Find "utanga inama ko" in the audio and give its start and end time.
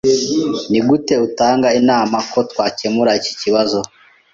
1.27-2.39